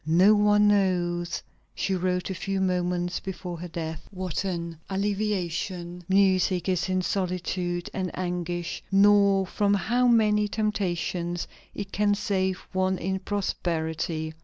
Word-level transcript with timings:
"No 0.03 0.33
one 0.33 0.67
knows," 0.69 1.43
she 1.75 1.93
wrote 1.93 2.31
a 2.31 2.33
few 2.33 2.59
moments 2.59 3.19
before 3.19 3.59
her 3.59 3.67
death, 3.67 4.07
"what 4.09 4.43
an 4.43 4.79
alleviation 4.89 6.03
music 6.09 6.67
is 6.67 6.89
in 6.89 7.03
solitude 7.03 7.87
and 7.93 8.09
anguish, 8.17 8.81
nor 8.91 9.45
from 9.45 9.75
how 9.75 10.07
many 10.07 10.47
temptations 10.47 11.47
it 11.75 11.91
can 11.91 12.15
save 12.15 12.65
one 12.73 12.97
in 12.97 13.19
prosperity." 13.19 14.33